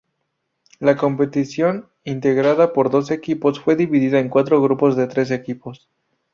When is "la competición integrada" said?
0.79-2.73